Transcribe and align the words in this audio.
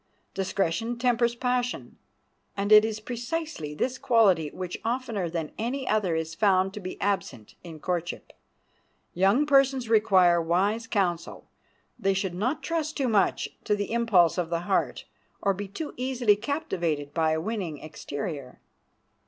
Discretion 0.33 0.97
tempers 0.97 1.35
passion, 1.35 1.99
and 2.57 2.71
it 2.71 2.83
is 2.83 2.99
precisely 2.99 3.75
this 3.75 3.99
quality 3.99 4.49
which 4.49 4.79
oftener 4.83 5.29
than 5.29 5.51
any 5.59 5.87
other 5.87 6.15
is 6.15 6.33
found 6.33 6.73
to 6.73 6.79
be 6.79 6.99
absent 6.99 7.53
in 7.63 7.79
courtship. 7.79 8.33
Young 9.13 9.45
persons 9.45 9.89
require 9.89 10.41
wise 10.41 10.87
counselors. 10.87 11.43
They 11.99 12.15
should 12.15 12.33
not 12.33 12.63
trust 12.63 12.97
too 12.97 13.09
much 13.09 13.49
to 13.63 13.75
the 13.75 13.91
impulse 13.91 14.39
of 14.39 14.49
the 14.49 14.61
heart, 14.61 15.05
nor 15.45 15.53
be 15.53 15.67
too 15.67 15.93
easily 15.97 16.35
captivated 16.35 17.13
by 17.13 17.33
a 17.33 17.39
winning 17.39 17.77
exterior. 17.77 18.59